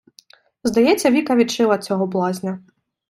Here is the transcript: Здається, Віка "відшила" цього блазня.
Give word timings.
Здається, 0.63 1.09
Віка 1.11 1.35
"відшила" 1.35 1.77
цього 1.77 2.07
блазня. 2.07 2.59